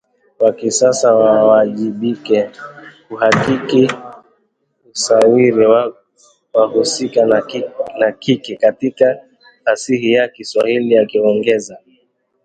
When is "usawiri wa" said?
4.91-5.95